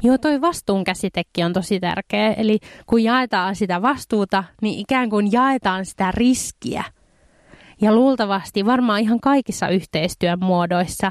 Joo, 0.02 0.18
toi 0.18 0.40
vastuun 0.40 0.84
käsitekin 0.84 1.46
on 1.46 1.52
tosi 1.52 1.80
tärkeä. 1.80 2.32
Eli 2.32 2.58
kun 2.86 3.04
jaetaan 3.04 3.56
sitä 3.56 3.82
vastuuta, 3.82 4.44
niin 4.62 4.78
ikään 4.78 5.10
kuin 5.10 5.32
jaetaan 5.32 5.86
sitä 5.86 6.12
riskiä. 6.12 6.84
Ja 7.80 7.94
luultavasti 7.94 8.66
varmaan 8.66 9.00
ihan 9.00 9.20
kaikissa 9.20 9.68
yhteistyön 9.68 10.38
muodoissa 10.40 11.10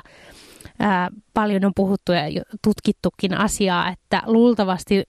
ää, 0.79 1.09
paljon 1.33 1.65
on 1.65 1.71
puhuttu 1.75 2.11
ja 2.11 2.21
tutkittukin 2.63 3.33
asiaa, 3.37 3.89
että 3.89 4.21
luultavasti 4.25 5.03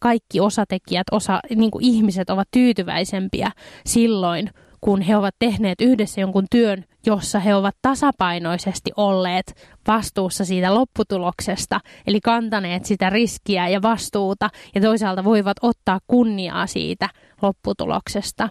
kaikki 0.00 0.40
osatekijät, 0.40 1.06
osa, 1.12 1.40
niin 1.56 1.70
kuin 1.70 1.84
ihmiset 1.84 2.30
ovat 2.30 2.48
tyytyväisempiä 2.50 3.50
silloin, 3.86 4.50
kun 4.80 5.00
he 5.00 5.16
ovat 5.16 5.34
tehneet 5.38 5.80
yhdessä 5.80 6.20
jonkun 6.20 6.46
työn, 6.50 6.84
jossa 7.06 7.40
he 7.40 7.54
ovat 7.54 7.76
tasapainoisesti 7.82 8.90
olleet 8.96 9.54
vastuussa 9.88 10.44
siitä 10.44 10.74
lopputuloksesta, 10.74 11.80
eli 12.06 12.20
kantaneet 12.20 12.84
sitä 12.84 13.10
riskiä 13.10 13.68
ja 13.68 13.82
vastuuta, 13.82 14.50
ja 14.74 14.80
toisaalta 14.80 15.24
voivat 15.24 15.56
ottaa 15.62 15.98
kunniaa 16.06 16.66
siitä 16.66 17.08
lopputuloksesta. 17.42 18.48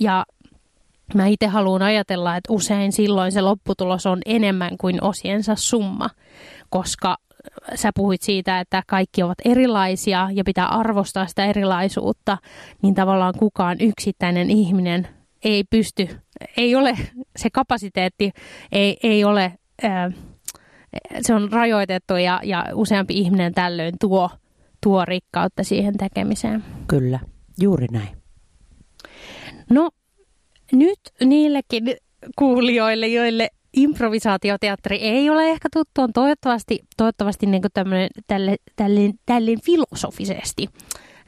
Ja 0.00 0.26
mä 1.14 1.26
itse 1.26 1.46
haluan 1.46 1.82
ajatella, 1.82 2.36
että 2.36 2.52
usein 2.52 2.92
silloin 2.92 3.32
se 3.32 3.40
lopputulos 3.40 4.06
on 4.06 4.18
enemmän 4.26 4.78
kuin 4.78 5.04
osiensa 5.04 5.54
summa, 5.54 6.10
koska 6.70 7.16
sä 7.74 7.90
puhuit 7.94 8.22
siitä, 8.22 8.60
että 8.60 8.82
kaikki 8.86 9.22
ovat 9.22 9.38
erilaisia 9.44 10.28
ja 10.32 10.44
pitää 10.44 10.66
arvostaa 10.66 11.26
sitä 11.26 11.46
erilaisuutta, 11.46 12.38
niin 12.82 12.94
tavallaan 12.94 13.34
kukaan 13.38 13.76
yksittäinen 13.80 14.50
ihminen 14.50 15.08
ei 15.44 15.64
pysty, 15.70 16.08
ei 16.56 16.74
ole, 16.74 16.98
se 17.36 17.50
kapasiteetti 17.50 18.30
ei, 18.72 18.96
ei 19.02 19.24
ole, 19.24 19.52
ää, 19.82 20.10
se 21.20 21.34
on 21.34 21.52
rajoitettu 21.52 22.16
ja, 22.16 22.40
ja 22.44 22.66
useampi 22.74 23.14
ihminen 23.14 23.54
tällöin 23.54 23.94
tuo, 24.00 24.30
tuo 24.82 25.04
rikkautta 25.04 25.64
siihen 25.64 25.96
tekemiseen. 25.96 26.64
Kyllä, 26.86 27.20
juuri 27.60 27.86
näin. 27.92 28.16
No 29.70 29.90
nyt 30.72 31.00
niillekin 31.24 31.96
kuulijoille, 32.38 33.08
joille 33.08 33.50
improvisaatioteatteri 33.78 34.96
ei 34.96 35.30
ole 35.30 35.50
ehkä 35.50 35.68
tuttu, 35.72 36.00
on 36.00 36.12
toivottavasti, 36.12 36.78
toivottavasti 36.96 37.46
niin 37.46 37.62
kuin 37.62 37.72
tälle, 38.26 38.56
tälle, 38.76 39.10
tälle 39.26 39.50
filosofisesti 39.64 40.68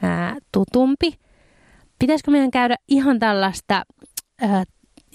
ää, 0.02 0.36
tutumpi. 0.52 1.14
Pitäisikö 1.98 2.30
meidän 2.30 2.50
käydä 2.50 2.76
ihan 2.88 3.18
tällaista 3.18 3.84
ää, 4.42 4.64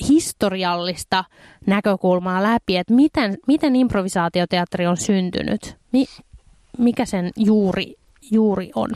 historiallista 0.10 1.24
näkökulmaa 1.68 2.44
läpi, 2.44 2.78
että 2.78 2.94
miten, 2.94 3.38
miten 3.48 3.76
improvisaatioteatteri 3.76 4.88
on 4.88 4.98
syntynyt? 4.98 5.78
Mi, 5.92 6.06
mikä 6.78 7.06
sen 7.06 7.30
juuri, 7.38 7.96
juuri 8.32 8.72
on? 8.76 8.90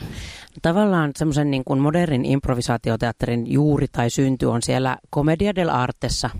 Tavallaan 0.62 1.12
semmoisen 1.16 1.50
niin 1.50 1.64
kuin 1.64 1.80
modernin 1.80 2.24
improvisaatioteatterin 2.24 3.52
juuri 3.52 3.86
tai 3.92 4.10
synty 4.10 4.46
on 4.46 4.62
siellä 4.62 4.98
Commedia 5.14 5.52
dell'artessa. 5.52 6.30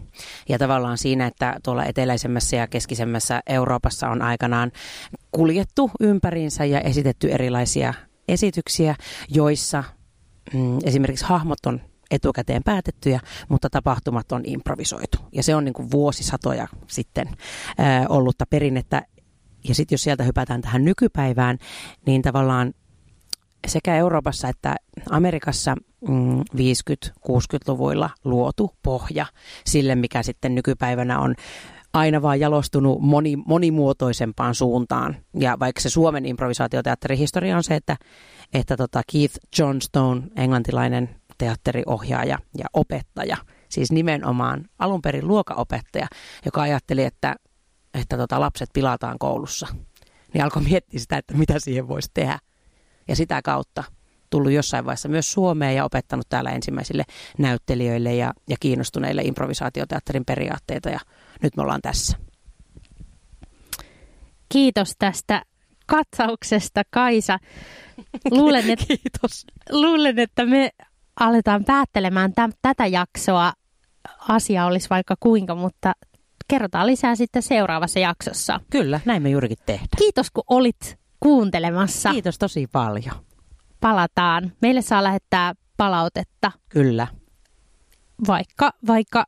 Ja 0.49 0.59
tavallaan 0.59 0.99
siinä, 0.99 1.27
että 1.27 1.57
tuolla 1.65 1.85
eteläisemmässä 1.85 2.57
ja 2.57 2.67
keskisemmässä 2.67 3.41
Euroopassa 3.47 4.09
on 4.09 4.23
aikanaan 4.23 4.73
kuljettu 5.31 5.91
ympäriinsä 6.01 6.65
ja 6.65 6.81
esitetty 6.81 7.29
erilaisia 7.33 7.95
esityksiä, 8.29 8.95
joissa 9.29 9.85
mm, 10.55 10.79
esimerkiksi 10.85 11.25
hahmot 11.25 11.59
on 11.67 11.81
etukäteen 12.11 12.63
päätettyjä, 12.65 13.21
mutta 13.49 13.71
tapahtumat 13.71 14.33
on 14.33 14.43
improvisoitu. 14.45 15.19
Ja 15.33 15.43
se 15.43 15.55
on 15.55 15.65
niin 15.65 15.73
kuin 15.73 15.91
vuosisatoja 15.91 16.69
sitten 16.87 17.29
ää, 17.79 18.07
ollutta 18.09 18.47
perinnettä. 18.51 19.03
Ja 19.69 19.75
sitten 19.75 19.95
jos 19.95 20.03
sieltä 20.03 20.25
hypätään 20.25 20.61
tähän 20.61 20.85
nykypäivään, 20.85 21.59
niin 22.07 22.23
tavallaan 22.23 22.75
sekä 23.67 23.97
Euroopassa 23.97 24.49
että 24.49 24.77
Amerikassa 25.11 25.77
mm, 26.09 26.41
50-60-luvuilla 26.41 28.11
luotu 28.25 28.75
pohja 28.83 29.27
sille, 29.67 29.95
mikä 29.95 30.23
sitten 30.23 30.55
nykypäivänä 30.55 31.19
on 31.19 31.35
aina 31.93 32.23
vaan 32.23 32.41
jalostunut 32.41 33.01
moni, 33.01 33.37
monimuotoisempaan 33.37 34.55
suuntaan. 34.55 35.17
Ja 35.35 35.57
vaikka 35.61 35.81
se 35.81 35.91
Suomen 35.91 36.27
improvisaatioteatterihistoria 36.27 37.57
on 37.57 37.65
se, 37.65 37.75
että, 37.75 37.97
että 38.55 38.77
tota 38.77 39.03
Keith 39.13 39.35
Johnstone, 39.59 40.23
englantilainen 40.37 41.17
teatteriohjaaja 41.39 42.39
ja 42.59 42.65
opettaja, 42.73 43.37
siis 43.69 43.93
nimenomaan 43.93 44.65
alun 44.79 45.03
perin 45.03 45.29
luokaopettaja, 45.29 46.07
joka 46.45 46.63
ajatteli, 46.63 47.05
että, 47.05 47.37
että 47.95 48.17
tota 48.17 48.41
lapset 48.41 48.71
pilataan 48.73 49.19
koulussa, 49.19 49.67
niin 50.35 50.45
alkoi 50.45 50.63
miettiä 50.63 51.01
sitä, 51.01 51.17
että 51.17 51.35
mitä 51.35 51.59
siihen 51.59 51.89
voisi 51.89 52.11
tehdä 52.15 52.39
ja 53.09 53.17
sitä 53.17 53.43
kautta 53.43 53.85
tullut 54.31 54.53
jossain 54.53 54.85
vaiheessa 54.85 55.09
myös 55.09 55.33
Suomeen 55.33 55.77
ja 55.77 55.85
opettanut 55.85 56.29
täällä 56.29 56.51
ensimmäisille 56.51 57.05
näyttelijöille 57.39 58.15
ja, 58.15 58.33
ja 58.49 58.57
kiinnostuneille 58.61 59.23
improvisaatioteatterin 59.23 60.25
periaatteita 60.25 60.91
ja 60.91 61.01
nyt 61.43 61.57
me 61.57 61.63
ollaan 61.63 61.83
tässä. 61.83 62.17
Kiitos 64.49 64.95
tästä 64.99 65.43
katsauksesta, 65.87 66.83
Kaisa. 66.91 67.39
Luulen, 68.31 68.71
että, 68.71 68.85
Kiitos. 68.87 69.47
luulen, 69.71 70.19
että 70.19 70.47
me 70.47 70.71
aletaan 71.21 71.65
päättelemään 71.65 72.33
täm, 72.35 72.53
tätä 72.63 72.87
jaksoa. 72.87 73.53
Asia 74.29 74.67
olisi 74.67 74.91
vaikka 74.91 75.15
kuinka, 75.21 75.55
mutta 75.55 75.93
kerrotaan 76.51 76.87
lisää 76.87 77.15
sitten 77.15 77.43
seuraavassa 77.43 77.99
jaksossa. 77.99 78.61
Kyllä, 78.71 79.01
näin 79.05 79.23
me 79.23 79.31
juurikin 79.31 79.59
tehdään. 79.67 79.89
Kiitos 79.99 80.31
kun 80.31 80.45
olit 80.51 80.99
kuuntelemassa. 81.21 82.11
Kiitos 82.11 82.39
tosi 82.39 82.67
paljon. 82.73 83.15
Palataan. 83.81 84.53
Meille 84.63 84.83
saa 84.83 85.05
lähettää 85.05 85.55
palautetta. 85.77 86.53
Kyllä. 86.69 87.07
Vaikka, 88.27 88.73
vaikka 88.87 89.25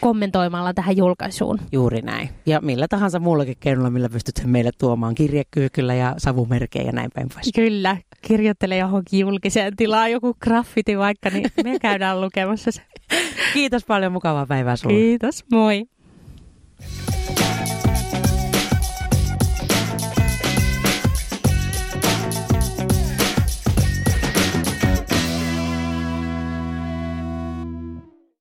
kommentoimalla 0.00 0.74
tähän 0.74 0.96
julkaisuun. 0.96 1.58
Juuri 1.72 2.02
näin. 2.02 2.28
Ja 2.46 2.60
millä 2.60 2.88
tahansa 2.88 3.18
muullakin 3.18 3.56
keinolla, 3.60 3.90
millä 3.90 4.08
pystyt 4.08 4.40
meille 4.44 4.70
tuomaan 4.78 5.14
kirjekyykyllä 5.14 5.94
ja 5.94 6.14
savumerkejä 6.18 6.84
ja 6.84 6.92
näin 6.92 7.10
päin 7.14 7.28
pois. 7.34 7.50
Kyllä. 7.54 7.96
Kirjoittele 8.22 8.76
johonkin 8.76 9.20
julkiseen 9.20 9.76
tilaan 9.76 10.12
joku 10.12 10.34
graffiti 10.40 10.98
vaikka, 10.98 11.30
niin 11.30 11.50
me 11.64 11.78
käydään 11.82 12.20
lukemassa 12.20 12.72
se. 12.72 12.82
Kiitos 13.52 13.84
paljon, 13.84 14.12
mukavaa 14.12 14.46
päivää 14.46 14.76
sinulle. 14.76 14.98
Kiitos, 14.98 15.44
moi. 15.52 15.84